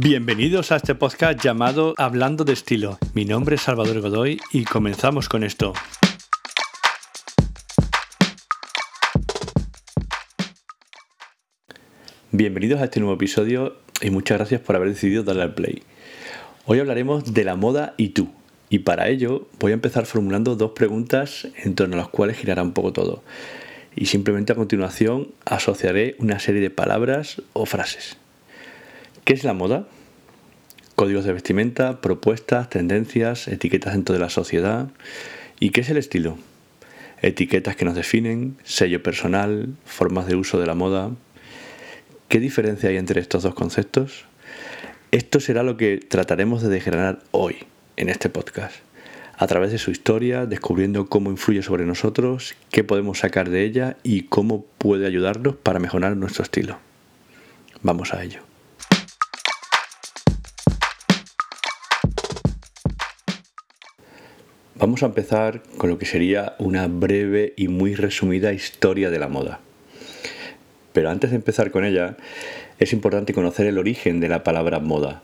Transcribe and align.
Bienvenidos 0.00 0.72
a 0.72 0.76
este 0.76 0.96
podcast 0.96 1.40
llamado 1.40 1.94
Hablando 1.98 2.42
de 2.42 2.52
Estilo. 2.52 2.98
Mi 3.14 3.24
nombre 3.24 3.54
es 3.54 3.62
Salvador 3.62 4.00
Godoy 4.00 4.40
y 4.50 4.64
comenzamos 4.64 5.28
con 5.28 5.44
esto. 5.44 5.72
Bienvenidos 12.32 12.80
a 12.80 12.86
este 12.86 12.98
nuevo 12.98 13.14
episodio 13.14 13.76
y 14.00 14.10
muchas 14.10 14.38
gracias 14.38 14.60
por 14.62 14.74
haber 14.74 14.88
decidido 14.88 15.22
darle 15.22 15.42
al 15.42 15.54
play. 15.54 15.84
Hoy 16.66 16.80
hablaremos 16.80 17.32
de 17.32 17.44
la 17.44 17.54
moda 17.54 17.94
y 17.96 18.08
tú. 18.08 18.32
Y 18.70 18.80
para 18.80 19.06
ello 19.06 19.46
voy 19.60 19.70
a 19.70 19.74
empezar 19.74 20.06
formulando 20.06 20.56
dos 20.56 20.72
preguntas 20.72 21.46
en 21.62 21.76
torno 21.76 21.94
a 21.94 21.98
las 21.98 22.08
cuales 22.08 22.36
girará 22.36 22.64
un 22.64 22.72
poco 22.72 22.92
todo. 22.92 23.22
Y 23.94 24.06
simplemente 24.06 24.52
a 24.52 24.56
continuación 24.56 25.28
asociaré 25.44 26.16
una 26.18 26.40
serie 26.40 26.60
de 26.60 26.70
palabras 26.70 27.42
o 27.52 27.64
frases. 27.64 28.16
¿Qué 29.24 29.32
es 29.32 29.42
la 29.42 29.54
moda? 29.54 29.86
Códigos 30.96 31.24
de 31.24 31.32
vestimenta, 31.32 32.02
propuestas, 32.02 32.68
tendencias, 32.68 33.48
etiquetas 33.48 33.94
dentro 33.94 34.12
de 34.12 34.18
la 34.18 34.28
sociedad. 34.28 34.88
¿Y 35.58 35.70
qué 35.70 35.80
es 35.80 35.88
el 35.88 35.96
estilo? 35.96 36.36
Etiquetas 37.22 37.74
que 37.74 37.86
nos 37.86 37.94
definen, 37.94 38.58
sello 38.64 39.02
personal, 39.02 39.76
formas 39.86 40.26
de 40.26 40.36
uso 40.36 40.60
de 40.60 40.66
la 40.66 40.74
moda. 40.74 41.10
¿Qué 42.28 42.38
diferencia 42.38 42.90
hay 42.90 42.98
entre 42.98 43.18
estos 43.22 43.44
dos 43.44 43.54
conceptos? 43.54 44.26
Esto 45.10 45.40
será 45.40 45.62
lo 45.62 45.78
que 45.78 45.96
trataremos 45.96 46.62
de 46.62 46.68
desgranar 46.68 47.20
hoy 47.30 47.56
en 47.96 48.10
este 48.10 48.28
podcast, 48.28 48.76
a 49.38 49.46
través 49.46 49.72
de 49.72 49.78
su 49.78 49.90
historia, 49.90 50.44
descubriendo 50.44 51.06
cómo 51.06 51.30
influye 51.30 51.62
sobre 51.62 51.86
nosotros, 51.86 52.54
qué 52.70 52.84
podemos 52.84 53.20
sacar 53.20 53.48
de 53.48 53.64
ella 53.64 53.96
y 54.02 54.24
cómo 54.24 54.66
puede 54.76 55.06
ayudarnos 55.06 55.56
para 55.56 55.78
mejorar 55.78 56.14
nuestro 56.14 56.42
estilo. 56.42 56.76
Vamos 57.80 58.12
a 58.12 58.22
ello. 58.22 58.53
Vamos 64.76 65.04
a 65.04 65.06
empezar 65.06 65.62
con 65.76 65.88
lo 65.88 65.98
que 65.98 66.04
sería 66.04 66.56
una 66.58 66.88
breve 66.88 67.54
y 67.56 67.68
muy 67.68 67.94
resumida 67.94 68.52
historia 68.52 69.08
de 69.08 69.20
la 69.20 69.28
moda. 69.28 69.60
Pero 70.92 71.10
antes 71.10 71.30
de 71.30 71.36
empezar 71.36 71.70
con 71.70 71.84
ella, 71.84 72.16
es 72.80 72.92
importante 72.92 73.32
conocer 73.32 73.66
el 73.66 73.78
origen 73.78 74.18
de 74.18 74.28
la 74.28 74.42
palabra 74.42 74.80
moda. 74.80 75.22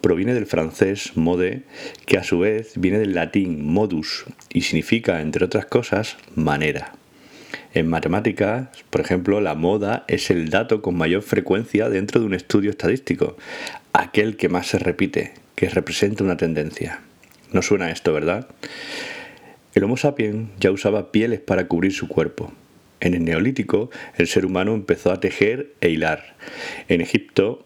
Proviene 0.00 0.34
del 0.34 0.46
francés 0.46 1.12
mode, 1.16 1.62
que 2.06 2.18
a 2.18 2.24
su 2.24 2.40
vez 2.40 2.72
viene 2.74 2.98
del 2.98 3.14
latín 3.14 3.64
modus 3.64 4.24
y 4.52 4.62
significa, 4.62 5.20
entre 5.20 5.44
otras 5.44 5.66
cosas, 5.66 6.16
manera. 6.34 6.92
En 7.74 7.88
matemáticas, 7.88 8.66
por 8.90 9.00
ejemplo, 9.00 9.40
la 9.40 9.54
moda 9.54 10.04
es 10.08 10.28
el 10.30 10.50
dato 10.50 10.82
con 10.82 10.96
mayor 10.96 11.22
frecuencia 11.22 11.88
dentro 11.88 12.18
de 12.18 12.26
un 12.26 12.34
estudio 12.34 12.70
estadístico, 12.70 13.36
aquel 13.92 14.36
que 14.36 14.48
más 14.48 14.66
se 14.66 14.80
repite, 14.80 15.34
que 15.54 15.68
representa 15.68 16.24
una 16.24 16.36
tendencia. 16.36 17.00
No 17.52 17.62
suena 17.62 17.90
esto, 17.90 18.12
¿verdad? 18.12 18.48
El 19.74 19.84
Homo 19.84 19.96
sapiens 19.96 20.48
ya 20.60 20.70
usaba 20.70 21.12
pieles 21.12 21.40
para 21.40 21.68
cubrir 21.68 21.92
su 21.92 22.08
cuerpo. 22.08 22.52
En 23.00 23.14
el 23.14 23.24
Neolítico, 23.24 23.90
el 24.16 24.26
ser 24.26 24.44
humano 24.44 24.74
empezó 24.74 25.12
a 25.12 25.20
tejer 25.20 25.72
e 25.80 25.90
hilar. 25.90 26.34
En 26.88 27.00
Egipto 27.00 27.64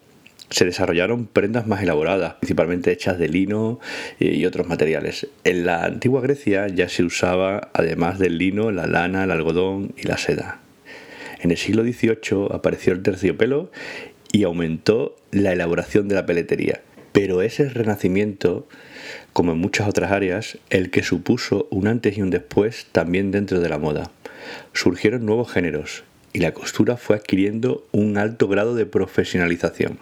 se 0.51 0.67
desarrollaron 0.67 1.27
prendas 1.27 1.67
más 1.67 1.83
elaboradas, 1.83 2.35
principalmente 2.35 2.93
hechas 2.93 3.19
de 3.19 3.29
lino 3.29 3.81
y 4.19 4.45
otros 4.45 4.69
materiales. 4.69 5.27
En 5.45 5.65
la 5.65 5.85
antigua 5.85 6.21
Grecia 6.21 6.69
ya 6.69 6.89
se 6.89 7.05
usaba, 7.05 7.71
además 7.73 8.19
del 8.19 8.37
lino, 8.37 8.71
la 8.71 8.87
lana, 8.87 9.25
el 9.25 9.31
algodón 9.31 9.95
y 9.97 10.07
la 10.07 10.19
seda. 10.19 10.61
En 11.41 11.51
el 11.51 11.57
siglo 11.57 11.83
XVIII 11.83 12.49
apareció 12.53 12.93
el 12.93 13.03
terciopelo 13.03 13.71
y 14.31 14.45
aumentó 14.45 15.17
la 15.31 15.53
elaboración 15.53 16.09
de 16.09 16.15
la 16.15 16.27
peletería. 16.27 16.83
Pero 17.13 17.43
ese 17.43 17.69
renacimiento 17.69 18.67
como 19.33 19.53
en 19.53 19.59
muchas 19.59 19.89
otras 19.89 20.13
áreas, 20.13 20.59
el 20.71 20.91
que 20.91 21.03
supuso 21.03 21.67
un 21.71 21.87
antes 21.87 22.17
y 22.17 22.23
un 22.23 22.31
después 22.31 22.87
también 22.93 23.31
dentro 23.31 23.61
de 23.61 23.69
la 23.69 23.79
moda. 23.79 24.11
Surgieron 24.73 25.25
nuevos 25.25 25.51
géneros 25.51 26.05
y 26.33 26.41
la 26.41 26.53
costura 26.53 26.97
fue 26.97 27.17
adquiriendo 27.17 27.87
un 27.93 28.19
alto 28.19 28.49
grado 28.49 28.75
de 28.75 28.87
profesionalización. 28.87 29.99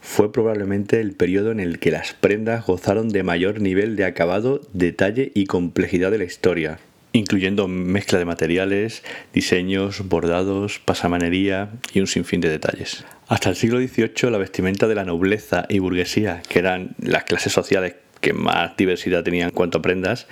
Fue 0.00 0.32
probablemente 0.32 1.00
el 1.00 1.12
periodo 1.12 1.50
en 1.50 1.60
el 1.60 1.78
que 1.78 1.90
las 1.90 2.14
prendas 2.14 2.66
gozaron 2.66 3.08
de 3.08 3.22
mayor 3.22 3.60
nivel 3.60 3.96
de 3.96 4.04
acabado, 4.04 4.60
detalle 4.72 5.32
y 5.34 5.46
complejidad 5.46 6.10
de 6.10 6.18
la 6.18 6.24
historia, 6.24 6.78
incluyendo 7.18 7.68
mezcla 7.68 8.18
de 8.18 8.24
materiales, 8.24 9.02
diseños, 9.32 10.08
bordados, 10.08 10.78
pasamanería 10.78 11.70
y 11.92 12.00
un 12.00 12.06
sinfín 12.06 12.40
de 12.40 12.48
detalles. 12.48 13.04
Hasta 13.26 13.50
el 13.50 13.56
siglo 13.56 13.78
XVIII 13.78 14.30
la 14.30 14.38
vestimenta 14.38 14.86
de 14.86 14.94
la 14.94 15.04
nobleza 15.04 15.66
y 15.68 15.80
burguesía, 15.80 16.42
que 16.48 16.60
eran 16.60 16.94
las 16.98 17.24
clases 17.24 17.52
sociales 17.52 17.96
que 18.20 18.32
más 18.32 18.76
diversidad 18.76 19.24
tenía 19.24 19.44
en 19.44 19.50
cuanto 19.50 19.78
a 19.78 19.82
prendas, 19.82 20.26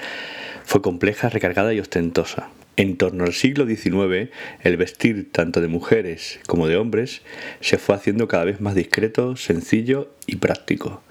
fue 0.64 0.80
compleja, 0.80 1.28
recargada 1.28 1.74
y 1.74 1.80
ostentosa. 1.80 2.48
En 2.76 2.96
torno 2.96 3.24
al 3.24 3.32
siglo 3.32 3.66
XIX, 3.66 4.30
el 4.62 4.76
vestir 4.76 5.32
tanto 5.32 5.60
de 5.60 5.68
mujeres 5.68 6.40
como 6.46 6.68
de 6.68 6.76
hombres 6.76 7.22
se 7.60 7.78
fue 7.78 7.94
haciendo 7.94 8.28
cada 8.28 8.44
vez 8.44 8.60
más 8.60 8.74
discreto, 8.74 9.36
sencillo 9.36 10.10
y 10.26 10.36
práctico. 10.36 11.02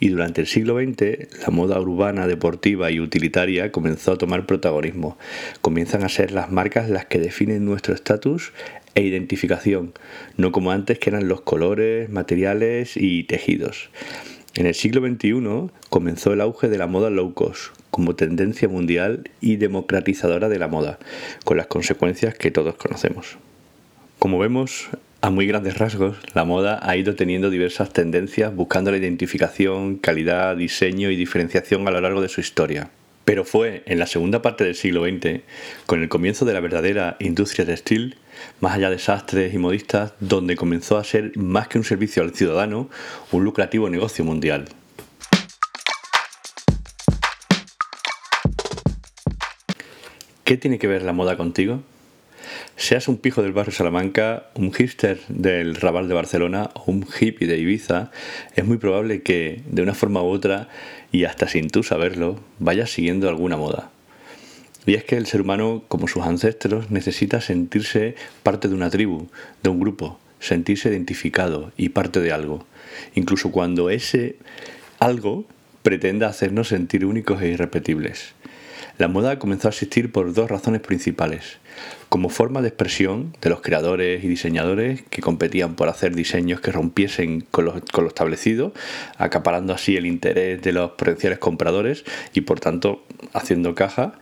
Y 0.00 0.08
durante 0.08 0.40
el 0.40 0.46
siglo 0.46 0.78
XX, 0.78 1.40
la 1.42 1.50
moda 1.50 1.80
urbana, 1.80 2.26
deportiva 2.26 2.90
y 2.90 3.00
utilitaria 3.00 3.72
comenzó 3.72 4.12
a 4.12 4.18
tomar 4.18 4.46
protagonismo. 4.46 5.18
Comienzan 5.60 6.04
a 6.04 6.08
ser 6.08 6.32
las 6.32 6.50
marcas 6.50 6.88
las 6.90 7.06
que 7.06 7.18
definen 7.18 7.64
nuestro 7.64 7.94
estatus 7.94 8.52
e 8.94 9.02
identificación, 9.02 9.92
no 10.36 10.52
como 10.52 10.70
antes 10.72 10.98
que 10.98 11.10
eran 11.10 11.28
los 11.28 11.40
colores, 11.42 12.08
materiales 12.10 12.96
y 12.96 13.24
tejidos. 13.24 13.90
En 14.54 14.66
el 14.66 14.74
siglo 14.74 15.00
XXI 15.06 15.70
comenzó 15.88 16.32
el 16.32 16.40
auge 16.40 16.68
de 16.68 16.78
la 16.78 16.86
moda 16.86 17.10
low 17.10 17.32
cost 17.34 17.78
como 17.90 18.16
tendencia 18.16 18.68
mundial 18.68 19.30
y 19.40 19.56
democratizadora 19.56 20.48
de 20.48 20.58
la 20.58 20.68
moda, 20.68 20.98
con 21.44 21.56
las 21.56 21.66
consecuencias 21.66 22.34
que 22.34 22.50
todos 22.50 22.74
conocemos. 22.74 23.38
Como 24.18 24.38
vemos, 24.38 24.88
a 25.20 25.30
muy 25.30 25.46
grandes 25.46 25.76
rasgos, 25.78 26.16
la 26.34 26.44
moda 26.44 26.78
ha 26.82 26.96
ido 26.96 27.16
teniendo 27.16 27.50
diversas 27.50 27.92
tendencias 27.92 28.54
buscando 28.54 28.92
la 28.92 28.98
identificación, 28.98 29.96
calidad, 29.96 30.56
diseño 30.56 31.10
y 31.10 31.16
diferenciación 31.16 31.86
a 31.88 31.90
lo 31.90 32.00
largo 32.00 32.20
de 32.20 32.28
su 32.28 32.40
historia. 32.40 32.90
Pero 33.24 33.44
fue 33.44 33.82
en 33.86 33.98
la 33.98 34.06
segunda 34.06 34.42
parte 34.42 34.64
del 34.64 34.76
siglo 34.76 35.04
XX, 35.04 35.40
con 35.86 36.02
el 36.02 36.08
comienzo 36.08 36.44
de 36.44 36.54
la 36.54 36.60
verdadera 36.60 37.16
industria 37.18 37.66
textil, 37.66 38.16
más 38.60 38.76
allá 38.76 38.90
de 38.90 38.98
sastres 38.98 39.52
y 39.52 39.58
modistas, 39.58 40.12
donde 40.20 40.56
comenzó 40.56 40.96
a 40.96 41.04
ser 41.04 41.36
más 41.36 41.66
que 41.66 41.78
un 41.78 41.84
servicio 41.84 42.22
al 42.22 42.34
ciudadano, 42.34 42.88
un 43.32 43.44
lucrativo 43.44 43.90
negocio 43.90 44.24
mundial. 44.24 44.66
¿Qué 50.44 50.56
tiene 50.56 50.78
que 50.78 50.86
ver 50.86 51.02
la 51.02 51.12
moda 51.12 51.36
contigo? 51.36 51.82
Seas 52.78 53.08
un 53.08 53.16
pijo 53.16 53.42
del 53.42 53.52
barrio 53.52 53.72
Salamanca, 53.72 54.50
un 54.54 54.72
hipster 54.72 55.18
del 55.26 55.74
Raval 55.74 56.06
de 56.06 56.14
Barcelona 56.14 56.70
o 56.74 56.84
un 56.92 57.04
hippie 57.04 57.48
de 57.48 57.58
Ibiza, 57.58 58.12
es 58.54 58.64
muy 58.64 58.76
probable 58.76 59.22
que, 59.22 59.62
de 59.66 59.82
una 59.82 59.94
forma 59.94 60.22
u 60.22 60.26
otra, 60.26 60.68
y 61.10 61.24
hasta 61.24 61.48
sin 61.48 61.70
tú 61.70 61.82
saberlo, 61.82 62.38
vayas 62.60 62.90
siguiendo 62.90 63.28
alguna 63.28 63.56
moda. 63.56 63.90
Y 64.86 64.94
es 64.94 65.02
que 65.02 65.16
el 65.16 65.26
ser 65.26 65.40
humano, 65.40 65.82
como 65.88 66.06
sus 66.06 66.22
ancestros, 66.22 66.88
necesita 66.88 67.40
sentirse 67.40 68.14
parte 68.44 68.68
de 68.68 68.76
una 68.76 68.90
tribu, 68.90 69.26
de 69.64 69.70
un 69.70 69.80
grupo, 69.80 70.20
sentirse 70.38 70.88
identificado 70.88 71.72
y 71.76 71.88
parte 71.88 72.20
de 72.20 72.30
algo, 72.30 72.64
incluso 73.16 73.50
cuando 73.50 73.90
ese 73.90 74.36
algo 75.00 75.46
pretenda 75.82 76.28
hacernos 76.28 76.68
sentir 76.68 77.04
únicos 77.04 77.42
e 77.42 77.48
irrepetibles. 77.48 78.34
La 78.98 79.06
moda 79.06 79.38
comenzó 79.38 79.68
a 79.68 79.70
existir 79.70 80.10
por 80.10 80.34
dos 80.34 80.50
razones 80.50 80.80
principales. 80.80 81.58
Como 82.08 82.30
forma 82.30 82.62
de 82.62 82.68
expresión 82.68 83.32
de 83.40 83.48
los 83.48 83.60
creadores 83.60 84.24
y 84.24 84.26
diseñadores 84.26 85.02
que 85.08 85.22
competían 85.22 85.76
por 85.76 85.88
hacer 85.88 86.16
diseños 86.16 86.60
que 86.60 86.72
rompiesen 86.72 87.42
con 87.52 87.66
lo, 87.66 88.08
establecido, 88.08 88.72
acaparando 89.16 89.72
así 89.72 89.96
el 89.96 90.04
interés 90.04 90.62
de 90.62 90.72
los 90.72 90.90
potenciales 90.90 91.38
compradores 91.38 92.04
y 92.34 92.40
por 92.40 92.58
tanto 92.58 93.04
haciendo 93.34 93.76
caja. 93.76 94.14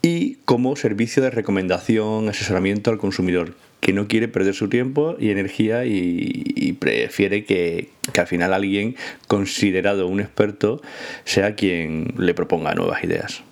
Y 0.00 0.36
como 0.46 0.74
servicio 0.74 1.22
de 1.22 1.30
recomendación, 1.30 2.30
asesoramiento 2.30 2.90
al 2.90 2.96
consumidor, 2.96 3.54
que 3.80 3.92
no 3.92 4.08
quiere 4.08 4.26
perder 4.26 4.54
su 4.54 4.70
tiempo 4.70 5.16
y 5.18 5.30
energía 5.30 5.84
y, 5.84 6.78
prefiere 6.80 7.44
que, 7.44 7.90
que, 8.12 8.20
al 8.20 8.26
final 8.26 8.54
alguien 8.54 8.96
considerado 9.28 10.06
un 10.06 10.20
experto 10.20 10.80
sea 11.24 11.54
quien 11.54 12.14
le 12.16 12.32
proponga 12.32 12.74
nuevas 12.74 13.04
ideas. 13.04 13.42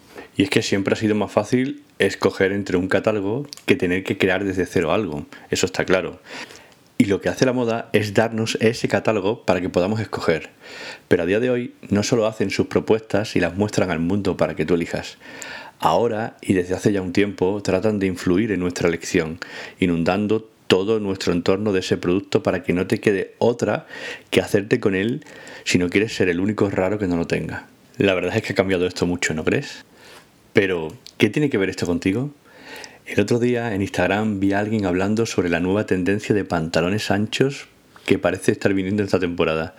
Y 0.40 0.44
es 0.44 0.48
que 0.48 0.62
siempre 0.62 0.94
ha 0.94 0.96
sido 0.96 1.14
más 1.14 1.30
fácil 1.30 1.82
escoger 1.98 2.52
entre 2.52 2.78
un 2.78 2.88
catálogo 2.88 3.46
que 3.66 3.76
tener 3.76 4.04
que 4.04 4.16
crear 4.16 4.42
desde 4.42 4.64
cero 4.64 4.90
algo, 4.90 5.26
eso 5.50 5.66
está 5.66 5.84
claro. 5.84 6.18
Y 6.96 7.04
lo 7.04 7.20
que 7.20 7.28
hace 7.28 7.44
la 7.44 7.52
moda 7.52 7.90
es 7.92 8.14
darnos 8.14 8.56
ese 8.62 8.88
catálogo 8.88 9.44
para 9.44 9.60
que 9.60 9.68
podamos 9.68 10.00
escoger. 10.00 10.48
Pero 11.08 11.24
a 11.24 11.26
día 11.26 11.40
de 11.40 11.50
hoy 11.50 11.74
no 11.90 12.02
solo 12.02 12.26
hacen 12.26 12.48
sus 12.48 12.68
propuestas 12.68 13.36
y 13.36 13.40
las 13.40 13.54
muestran 13.54 13.90
al 13.90 13.98
mundo 13.98 14.38
para 14.38 14.56
que 14.56 14.64
tú 14.64 14.76
elijas. 14.76 15.18
Ahora 15.78 16.38
y 16.40 16.54
desde 16.54 16.74
hace 16.74 16.90
ya 16.90 17.02
un 17.02 17.12
tiempo 17.12 17.60
tratan 17.62 17.98
de 17.98 18.06
influir 18.06 18.50
en 18.50 18.60
nuestra 18.60 18.88
elección, 18.88 19.40
inundando 19.78 20.48
todo 20.68 21.00
nuestro 21.00 21.34
entorno 21.34 21.70
de 21.74 21.80
ese 21.80 21.98
producto 21.98 22.42
para 22.42 22.62
que 22.62 22.72
no 22.72 22.86
te 22.86 22.98
quede 22.98 23.34
otra 23.36 23.86
que 24.30 24.40
hacerte 24.40 24.80
con 24.80 24.94
él 24.94 25.22
si 25.64 25.76
no 25.76 25.90
quieres 25.90 26.14
ser 26.14 26.30
el 26.30 26.40
único 26.40 26.70
raro 26.70 26.98
que 26.98 27.08
no 27.08 27.16
lo 27.18 27.26
tenga. 27.26 27.66
La 27.98 28.14
verdad 28.14 28.34
es 28.34 28.42
que 28.42 28.54
ha 28.54 28.56
cambiado 28.56 28.86
esto 28.86 29.04
mucho, 29.04 29.34
¿no 29.34 29.44
crees? 29.44 29.84
Pero, 30.52 30.92
¿qué 31.16 31.30
tiene 31.30 31.48
que 31.48 31.58
ver 31.58 31.70
esto 31.70 31.86
contigo? 31.86 32.30
El 33.06 33.20
otro 33.20 33.38
día 33.38 33.74
en 33.74 33.82
Instagram 33.82 34.40
vi 34.40 34.52
a 34.52 34.58
alguien 34.58 34.84
hablando 34.84 35.26
sobre 35.26 35.48
la 35.48 35.60
nueva 35.60 35.86
tendencia 35.86 36.34
de 36.34 36.44
pantalones 36.44 37.10
anchos 37.10 37.68
que 38.04 38.18
parece 38.18 38.52
estar 38.52 38.74
viniendo 38.74 39.02
esta 39.02 39.20
temporada. 39.20 39.76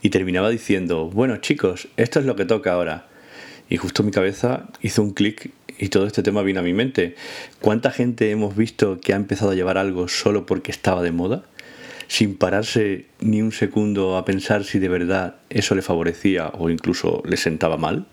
Y 0.00 0.10
terminaba 0.10 0.48
diciendo, 0.48 1.10
bueno 1.10 1.36
chicos, 1.38 1.88
esto 1.96 2.20
es 2.20 2.26
lo 2.26 2.34
que 2.34 2.46
toca 2.46 2.72
ahora. 2.72 3.08
Y 3.68 3.76
justo 3.76 4.02
mi 4.02 4.10
cabeza 4.10 4.68
hizo 4.80 5.02
un 5.02 5.12
clic 5.12 5.50
y 5.78 5.88
todo 5.88 6.06
este 6.06 6.22
tema 6.22 6.42
vino 6.42 6.60
a 6.60 6.62
mi 6.62 6.72
mente. 6.72 7.14
¿Cuánta 7.60 7.90
gente 7.90 8.30
hemos 8.30 8.56
visto 8.56 9.00
que 9.00 9.12
ha 9.12 9.16
empezado 9.16 9.50
a 9.50 9.54
llevar 9.54 9.76
algo 9.76 10.08
solo 10.08 10.46
porque 10.46 10.70
estaba 10.70 11.02
de 11.02 11.12
moda? 11.12 11.42
Sin 12.08 12.36
pararse 12.36 13.06
ni 13.20 13.42
un 13.42 13.52
segundo 13.52 14.16
a 14.16 14.24
pensar 14.24 14.64
si 14.64 14.78
de 14.78 14.88
verdad 14.88 15.36
eso 15.50 15.74
le 15.74 15.82
favorecía 15.82 16.52
o 16.54 16.70
incluso 16.70 17.22
le 17.26 17.36
sentaba 17.36 17.76
mal. 17.76 18.06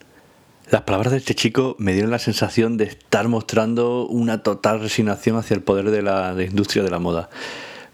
Las 0.73 0.81
palabras 0.81 1.11
de 1.11 1.19
este 1.19 1.35
chico 1.35 1.75
me 1.77 1.93
dieron 1.93 2.09
la 2.09 2.17
sensación 2.17 2.77
de 2.77 2.85
estar 2.85 3.27
mostrando 3.27 4.07
una 4.07 4.41
total 4.41 4.79
resignación 4.79 5.37
hacia 5.37 5.53
el 5.53 5.61
poder 5.61 5.91
de 5.91 6.01
la 6.01 6.35
industria 6.39 6.81
de 6.81 6.89
la 6.89 6.97
moda, 6.97 7.29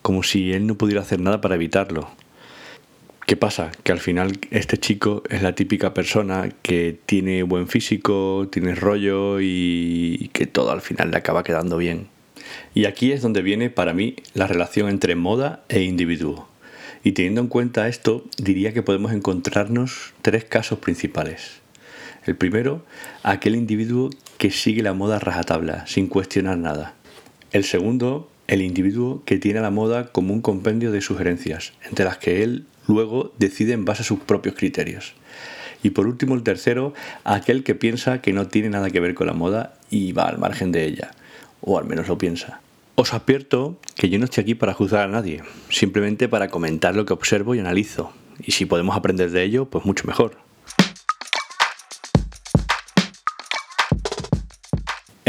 como 0.02 0.24
si 0.24 0.54
él 0.54 0.66
no 0.66 0.76
pudiera 0.76 1.02
hacer 1.02 1.20
nada 1.20 1.42
para 1.42 1.56
evitarlo. 1.56 2.10
¿Qué 3.28 3.36
pasa? 3.36 3.74
Que 3.84 3.92
al 3.92 4.00
final 4.00 4.40
este 4.52 4.78
chico 4.78 5.24
es 5.30 5.42
la 5.42 5.56
típica 5.56 5.94
persona 5.94 6.52
que 6.62 6.98
tiene 7.06 7.44
buen 7.44 7.68
físico, 7.68 8.48
tiene 8.50 8.76
rollo 8.76 9.42
y 9.42 10.30
que 10.32 10.48
todo 10.48 10.72
al 10.72 10.80
final 10.80 11.12
le 11.12 11.18
acaba 11.18 11.44
quedando 11.44 11.76
bien. 11.76 12.08
Y 12.74 12.86
aquí 12.86 13.12
es 13.12 13.22
donde 13.22 13.42
viene 13.42 13.70
para 13.70 13.92
mí 13.94 14.16
la 14.34 14.48
relación 14.48 14.88
entre 14.88 15.16
moda 15.16 15.66
e 15.68 15.82
individuo. 15.82 16.48
Y 17.04 17.12
teniendo 17.12 17.42
en 17.42 17.48
cuenta 17.48 17.90
esto, 17.90 18.24
diría 18.38 18.72
que 18.72 18.84
podemos 18.84 19.12
encontrarnos 19.12 20.14
tres 20.22 20.46
casos 20.46 20.80
principales. 20.80 21.60
El 22.26 22.36
primero, 22.36 22.86
aquel 23.24 23.56
individuo 23.56 24.10
que 24.38 24.52
sigue 24.52 24.84
la 24.84 24.94
moda 24.94 25.20
rajatabla, 25.20 25.88
sin 25.88 26.08
cuestionar 26.08 26.58
nada. 26.58 26.94
El 27.52 27.64
segundo, 27.64 28.30
el 28.48 28.62
individuo 28.62 29.24
que 29.26 29.38
tiene 29.38 29.62
la 29.62 29.72
moda 29.72 30.12
como 30.12 30.34
un 30.34 30.42
compendio 30.42 30.92
de 30.92 31.02
sugerencias, 31.02 31.74
entre 31.84 32.06
las 32.06 32.18
que 32.18 32.44
él 32.44 32.66
luego 32.88 33.34
decide 33.38 33.74
en 33.74 33.86
base 33.86 34.02
a 34.02 34.06
sus 34.06 34.20
propios 34.20 34.56
criterios. 34.56 35.14
Y 35.84 35.92
por 35.92 36.08
último, 36.08 36.36
el 36.36 36.44
tercero, 36.44 36.94
aquel 37.24 37.64
que 37.64 37.76
piensa 37.76 38.22
que 38.22 38.34
no 38.34 38.48
tiene 38.48 38.70
nada 38.70 38.90
que 38.90 39.00
ver 39.00 39.14
con 39.14 39.28
la 39.28 39.34
moda 39.34 39.76
y 39.90 40.12
va 40.12 40.24
al 40.24 40.38
margen 40.38 40.72
de 40.72 40.86
ella, 40.86 41.12
o 41.62 41.78
al 41.78 41.86
menos 41.86 42.08
lo 42.08 42.18
piensa. 42.18 42.62
Os 42.96 43.14
advierto 43.14 43.80
que 43.96 44.10
yo 44.10 44.20
no 44.20 44.26
estoy 44.26 44.42
aquí 44.42 44.56
para 44.56 44.74
juzgar 44.74 45.08
a 45.08 45.12
nadie, 45.12 45.42
simplemente 45.70 46.28
para 46.28 46.50
comentar 46.50 46.96
lo 46.96 47.06
que 47.06 47.14
observo 47.14 47.56
y 47.56 47.60
analizo, 47.60 48.12
y 48.42 48.52
si 48.52 48.66
podemos 48.66 48.96
aprender 48.96 49.32
de 49.32 49.44
ello, 49.44 49.66
pues 49.66 49.86
mucho 49.86 50.06
mejor. 50.06 50.49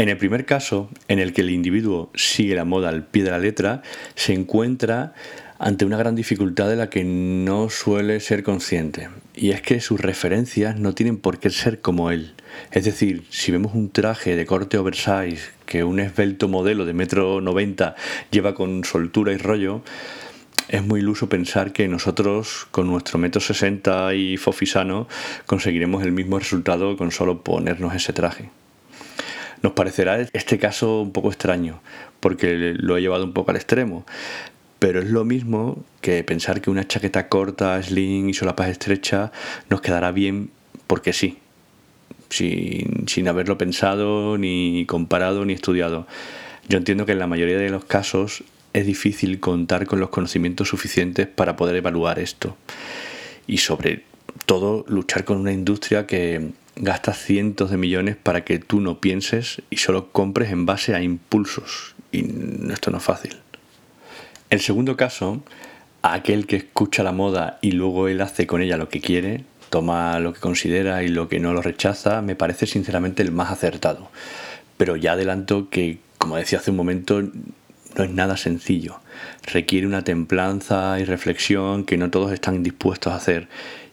En 0.01 0.09
el 0.09 0.17
primer 0.17 0.45
caso, 0.47 0.89
en 1.09 1.19
el 1.19 1.31
que 1.31 1.41
el 1.41 1.51
individuo 1.51 2.09
sigue 2.15 2.55
la 2.55 2.65
moda 2.65 2.89
al 2.89 3.05
pie 3.05 3.23
de 3.23 3.29
la 3.29 3.37
letra, 3.37 3.83
se 4.15 4.33
encuentra 4.33 5.13
ante 5.59 5.85
una 5.85 5.95
gran 5.95 6.15
dificultad 6.15 6.69
de 6.69 6.75
la 6.75 6.89
que 6.89 7.03
no 7.03 7.69
suele 7.69 8.19
ser 8.19 8.41
consciente, 8.41 9.09
y 9.35 9.51
es 9.51 9.61
que 9.61 9.79
sus 9.79 10.01
referencias 10.01 10.75
no 10.75 10.95
tienen 10.95 11.17
por 11.17 11.37
qué 11.37 11.51
ser 11.51 11.81
como 11.81 12.09
él. 12.09 12.33
Es 12.71 12.85
decir, 12.85 13.25
si 13.29 13.51
vemos 13.51 13.75
un 13.75 13.91
traje 13.91 14.35
de 14.35 14.47
corte 14.47 14.79
oversize 14.79 15.51
que 15.67 15.83
un 15.83 15.99
esbelto 15.99 16.47
modelo 16.47 16.85
de 16.85 16.93
metro 16.93 17.39
noventa 17.39 17.95
lleva 18.31 18.55
con 18.55 18.83
soltura 18.85 19.33
y 19.33 19.37
rollo, 19.37 19.83
es 20.67 20.83
muy 20.83 21.01
iluso 21.01 21.29
pensar 21.29 21.73
que 21.73 21.87
nosotros 21.87 22.67
con 22.71 22.87
nuestro 22.87 23.19
metro 23.19 23.39
sesenta 23.39 24.15
y 24.15 24.37
fofisano 24.37 25.07
conseguiremos 25.45 26.01
el 26.01 26.11
mismo 26.11 26.39
resultado 26.39 26.97
con 26.97 27.11
solo 27.11 27.43
ponernos 27.43 27.93
ese 27.93 28.13
traje. 28.13 28.49
Nos 29.61 29.73
parecerá 29.73 30.19
este 30.19 30.57
caso 30.57 31.01
un 31.01 31.11
poco 31.11 31.29
extraño, 31.29 31.81
porque 32.19 32.73
lo 32.75 32.97
he 32.97 33.01
llevado 33.01 33.23
un 33.23 33.33
poco 33.33 33.51
al 33.51 33.57
extremo, 33.57 34.05
pero 34.79 34.99
es 34.99 35.09
lo 35.09 35.23
mismo 35.23 35.83
que 36.01 36.23
pensar 36.23 36.61
que 36.61 36.71
una 36.71 36.87
chaqueta 36.87 37.27
corta, 37.27 37.81
slim 37.83 38.29
y 38.29 38.33
solapas 38.33 38.69
estrecha 38.69 39.31
nos 39.69 39.81
quedará 39.81 40.11
bien 40.11 40.49
porque 40.87 41.13
sí, 41.13 41.37
sin, 42.29 43.07
sin 43.07 43.27
haberlo 43.27 43.57
pensado, 43.57 44.37
ni 44.37 44.85
comparado, 44.87 45.45
ni 45.45 45.53
estudiado. 45.53 46.07
Yo 46.67 46.77
entiendo 46.77 47.05
que 47.05 47.11
en 47.11 47.19
la 47.19 47.27
mayoría 47.27 47.57
de 47.57 47.69
los 47.69 47.85
casos 47.85 48.43
es 48.73 48.85
difícil 48.85 49.39
contar 49.39 49.85
con 49.85 49.99
los 49.99 50.09
conocimientos 50.09 50.69
suficientes 50.69 51.27
para 51.27 51.55
poder 51.55 51.75
evaluar 51.75 52.19
esto. 52.19 52.57
Y 53.47 53.57
sobre 53.57 54.03
todo 54.45 54.85
luchar 54.87 55.25
con 55.25 55.37
una 55.37 55.51
industria 55.51 56.07
que 56.07 56.51
gasta 56.81 57.13
cientos 57.13 57.69
de 57.69 57.77
millones 57.77 58.17
para 58.17 58.43
que 58.43 58.59
tú 58.59 58.81
no 58.81 58.99
pienses 58.99 59.61
y 59.69 59.77
solo 59.77 60.11
compres 60.11 60.51
en 60.51 60.65
base 60.65 60.95
a 60.95 61.01
impulsos. 61.01 61.95
Y 62.11 62.25
esto 62.71 62.91
no 62.91 62.97
es 62.97 63.03
fácil. 63.03 63.37
El 64.49 64.59
segundo 64.59 64.97
caso, 64.97 65.43
aquel 66.01 66.47
que 66.47 66.57
escucha 66.57 67.03
la 67.03 67.11
moda 67.11 67.59
y 67.61 67.71
luego 67.71 68.07
él 68.07 68.19
hace 68.19 68.47
con 68.47 68.61
ella 68.61 68.77
lo 68.77 68.89
que 68.89 68.99
quiere, 68.99 69.45
toma 69.69 70.19
lo 70.19 70.33
que 70.33 70.41
considera 70.41 71.03
y 71.03 71.07
lo 71.07 71.29
que 71.29 71.39
no 71.39 71.53
lo 71.53 71.61
rechaza, 71.61 72.21
me 72.21 72.35
parece 72.35 72.65
sinceramente 72.65 73.21
el 73.21 73.31
más 73.31 73.51
acertado. 73.51 74.09
Pero 74.77 74.95
ya 74.95 75.13
adelanto 75.13 75.69
que, 75.69 75.99
como 76.17 76.35
decía 76.35 76.59
hace 76.59 76.71
un 76.71 76.77
momento, 76.77 77.21
no 77.21 78.03
es 78.03 78.09
nada 78.09 78.37
sencillo. 78.37 78.99
Requiere 79.45 79.85
una 79.85 80.03
templanza 80.03 80.99
y 80.99 81.05
reflexión 81.05 81.85
que 81.85 81.97
no 81.97 82.09
todos 82.09 82.31
están 82.31 82.63
dispuestos 82.63 83.13
a 83.13 83.17
hacer. 83.17 83.47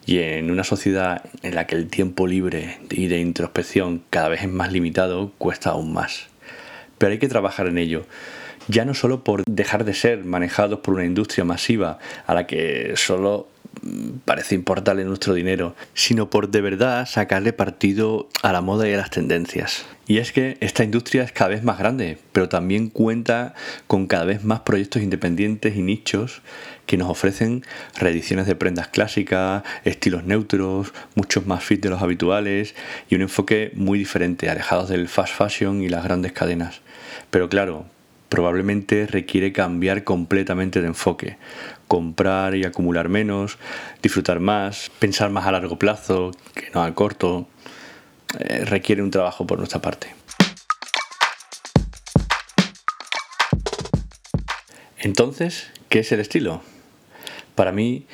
Y 0.09 0.21
en 0.21 0.51
una 0.51 0.65
sociedad 0.65 1.23
en 1.43 1.55
la 1.55 1.67
que 1.67 1.75
el 1.75 1.89
tiempo 1.89 2.27
libre 2.27 2.79
y 2.89 3.09
de 3.09 3.21
introspección 3.21 4.03
cada 4.09 4.31
vez 4.31 4.41
es 4.41 4.49
más 4.49 4.73
limitado, 4.73 5.33
cuesta 5.37 5.69
aún 5.69 5.93
más. 5.93 6.29
Pero 6.97 7.13
hay 7.13 7.19
que 7.19 7.29
trabajar 7.29 7.67
en 7.67 7.77
ello 7.77 8.07
ya 8.69 8.85
no 8.85 8.95
solo 8.95 9.25
por 9.25 9.45
dejar 9.45 9.85
de 9.85 9.95
ser 9.95 10.25
manejados 10.25 10.81
por 10.81 10.95
una 10.95 11.05
industria 11.05 11.45
masiva 11.45 11.99
a 12.27 12.35
la 12.35 12.47
que 12.47 12.93
solo 12.97 13.49
parece 14.25 14.55
importarle 14.55 15.05
nuestro 15.05 15.35
dinero, 15.35 15.75
sino 15.95 16.31
por 16.31 16.51
de 16.51 16.61
verdad 16.61 17.07
sacarle 17.07 17.53
partido 17.53 18.29
a 18.43 18.53
la 18.53 18.61
moda 18.61 18.89
y 18.89 18.93
a 18.93 18.97
las 18.97 19.11
tendencias. 19.11 19.87
Y 20.07 20.19
es 20.19 20.33
que 20.33 20.57
esta 20.61 20.85
industria 20.85 21.23
es 21.23 21.33
cada 21.33 21.51
vez 21.51 21.63
más 21.63 21.79
grande, 21.79 22.19
pero 22.33 22.49
también 22.49 22.89
cuenta 22.89 23.55
con 23.87 24.07
cada 24.07 24.25
vez 24.25 24.43
más 24.43 24.61
proyectos 24.61 25.03
independientes 25.03 25.77
y 25.77 25.83
nichos 25.83 26.41
que 26.87 26.97
nos 26.97 27.11
ofrecen 27.11 27.63
reediciones 27.99 28.47
de 28.47 28.57
prendas 28.57 28.89
clásicas, 28.89 29.63
estilos 29.85 30.25
neutros, 30.25 30.95
muchos 31.15 31.47
más 31.47 31.63
fit 31.63 31.83
de 31.83 31.91
los 31.91 32.01
habituales 32.01 32.75
y 33.11 33.17
un 33.17 33.21
enfoque 33.21 33.71
muy 33.75 33.99
diferente, 33.99 34.49
alejados 34.49 34.89
del 34.89 35.09
fast 35.09 35.35
fashion 35.35 35.83
y 35.83 35.91
las 35.91 36.05
grandes 36.05 36.33
cadenas. 36.33 36.81
Pero 37.31 37.51
claro, 37.51 37.85
probablemente 38.31 39.07
requiere 39.07 39.53
cambiar 39.53 40.05
completamente 40.05 40.81
de 40.81 40.89
enfoque, 40.89 41.37
comprar 41.89 42.55
y 42.55 42.65
acumular 42.65 43.09
menos, 43.09 43.59
disfrutar 44.03 44.39
más, 44.39 44.91
pensar 44.99 45.31
más 45.31 45.47
a 45.47 45.53
largo 45.53 45.79
plazo 45.79 46.31
que 46.55 46.71
no 46.73 46.83
a 46.83 46.95
corto, 46.95 47.49
eh, 48.39 48.65
requiere 48.65 49.03
un 49.03 49.11
trabajo 49.11 49.47
por 49.47 49.59
nuestra 49.59 49.81
parte. 49.81 50.15
Entonces, 54.99 55.71
¿qué 55.89 56.01
es 56.01 56.13
el 56.13 56.21
estilo? 56.21 56.61
Para 57.55 57.73
mí, 57.73 58.07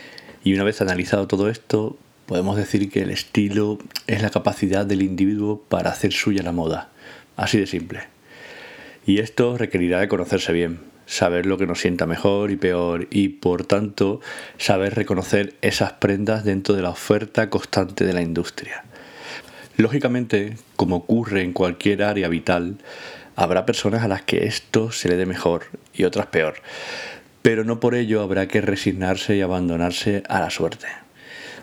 y 0.45 0.55
una 0.55 0.65
vez 0.65 0.81
analizado 0.81 1.27
todo 1.27 1.49
esto, 1.49 1.97
podemos 2.27 2.57
decir 2.57 2.91
que 2.91 3.03
el 3.03 3.11
estilo 3.11 3.79
es 4.07 4.23
la 4.23 4.31
capacidad 4.31 4.87
del 4.87 5.03
individuo 5.03 5.63
para 5.69 5.91
hacer 5.91 6.13
suya 6.13 6.43
la 6.43 6.53
moda. 6.53 6.91
Así 7.37 7.59
de 7.59 7.67
simple. 7.67 8.05
Y 9.07 9.19
esto 9.19 9.59
requerirá 9.59 10.01
de 10.01 10.09
conocerse 10.09 10.53
bien, 10.53 10.81
saber 11.07 11.47
lo 11.47 11.59
que 11.59 11.67
nos 11.67 11.81
sienta 11.81 12.07
mejor 12.07 12.51
y 12.51 12.57
peor 12.57 13.09
y 13.11 13.29
por 13.29 13.65
tanto 13.65 14.21
saber 14.59 14.95
reconocer 14.95 15.55
esas 15.63 15.93
prendas 15.95 16.45
dentro 16.45 16.75
de 16.75 16.83
la 16.83 16.91
oferta 16.91 17.51
constante 17.51 18.05
de 18.05 18.13
la 18.13 18.23
industria. 18.23 18.85
Lógicamente, 19.77 20.57
como 20.77 20.97
ocurre 20.97 21.43
en 21.43 21.53
cualquier 21.53 22.03
área 22.05 22.29
vital, 22.29 22.77
habrá 23.37 23.67
personas 23.67 24.03
a 24.03 24.09
las 24.09 24.23
que 24.23 24.47
esto 24.47 24.93
se 24.93 25.09
le 25.09 25.17
dé 25.17 25.27
mejor 25.27 25.65
y 25.93 26.05
otras 26.05 26.27
peor, 26.27 26.55
pero 27.43 27.65
no 27.65 27.81
por 27.81 27.95
ello 27.95 28.23
habrá 28.23 28.47
que 28.47 28.61
resignarse 28.61 29.37
y 29.37 29.41
abandonarse 29.41 30.23
a 30.29 30.41
la 30.41 30.51
suerte. 30.51 30.87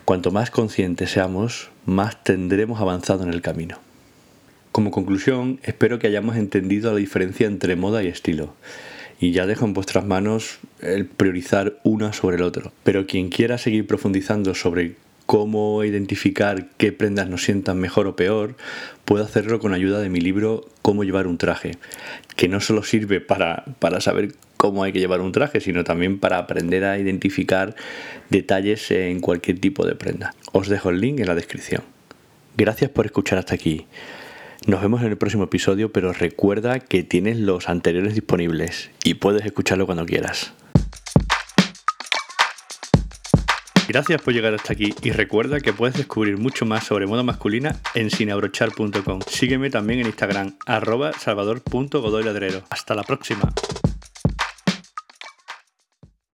Cuanto 0.06 0.32
más 0.32 0.52
conscientes 0.52 1.12
seamos, 1.12 1.70
más 1.86 2.24
tendremos 2.24 2.82
avanzado 2.82 3.24
en 3.24 3.30
el 3.30 3.42
camino. 3.42 3.80
Como 4.72 4.92
conclusión, 4.92 5.60
espero 5.64 6.00
que 6.00 6.08
hayamos 6.08 6.38
entendido 6.38 6.92
la 6.92 6.98
diferencia 6.98 7.48
entre 7.48 7.76
moda 7.76 8.04
y 8.04 8.08
estilo. 8.08 8.56
Y 9.22 9.32
ya 9.32 9.46
dejo 9.46 9.66
en 9.66 9.74
vuestras 9.74 10.04
manos 10.04 10.58
el 10.82 11.06
priorizar 11.06 11.78
una 11.84 12.12
sobre 12.12 12.38
el 12.38 12.42
otro. 12.42 12.74
Pero 12.84 13.06
quien 13.06 13.30
quiera 13.30 13.60
seguir 13.60 13.86
profundizando 13.86 14.56
sobre 14.56 14.96
cómo 15.28 15.84
identificar 15.84 16.70
qué 16.78 16.92
prendas 16.92 17.30
nos 17.30 17.44
sientan 17.44 17.78
mejor 17.78 18.08
o 18.08 18.16
peor, 18.16 18.56
puede 19.06 19.24
hacerlo 19.24 19.60
con 19.60 19.74
ayuda 19.74 20.00
de 20.01 20.10
mi 20.10 20.20
libro 20.20 20.66
Cómo 20.82 21.04
llevar 21.04 21.28
un 21.28 21.38
traje, 21.38 21.78
que 22.36 22.48
no 22.48 22.60
solo 22.60 22.82
sirve 22.84 23.22
para, 23.22 23.63
para 23.78 24.01
saber 24.01 24.34
cómo 24.58 24.84
hay 24.84 24.92
que 24.92 25.00
llevar 25.00 25.22
un 25.22 25.32
traje, 25.32 25.62
sino 25.62 25.84
también 25.84 26.20
para 26.20 26.40
aprender 26.40 26.84
a 26.84 26.98
identificar 26.98 27.75
detalles 28.30 28.90
en 28.90 29.20
cualquier 29.20 29.60
tipo 29.60 29.86
de 29.86 29.96
prenda. 29.96 30.34
Os 30.51 30.68
dejo 30.68 30.90
el 30.90 31.00
link 31.00 31.20
en 31.20 31.28
la 31.28 31.36
descripción. 31.36 31.84
Gracias 32.58 32.90
por 32.90 33.06
escuchar 33.06 33.38
hasta 33.38 33.56
aquí. 33.56 33.86
Nos 34.68 34.80
vemos 34.80 35.01
en 35.01 35.08
el 35.08 35.18
próximo 35.18 35.46
episodio, 35.46 35.91
pero 35.91 36.13
recuerda 36.13 36.80
que 36.80 37.03
tienes 37.03 37.38
los 37.38 37.68
anteriores 37.68 38.13
disponibles 38.13 38.91
y 39.03 39.15
puedes 39.15 39.44
escucharlo 39.44 39.88
cuando 39.88 40.06
quieras. 40.06 40.53
Gracias 43.88 44.22
por 44.22 44.34
llegar 44.34 44.53
hasta 44.53 44.72
aquí 44.74 44.94
y 45.01 45.12
recuerda 45.12 45.60
que 45.60 45.74
puedes 45.74 45.98
descubrir 45.98 46.38
mucho 46.38 46.65
más 46.65 46.86
sobre 46.86 47.08
moda 47.08 47.24
masculina 47.24 47.75
en 47.96 48.10
sinabrochar.com. 48.10 49.20
Sígueme 49.27 49.70
también 49.70 50.01
en 50.01 50.06
Instagram, 50.06 50.56
arroba 50.65 51.12
salvador.godoyladrero. 51.13 52.62
Hasta 52.70 52.94
la 52.94 53.03
próxima. 53.03 53.51